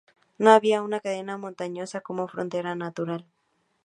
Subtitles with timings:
[0.39, 3.23] No había una cadena montañosa como frontera natural.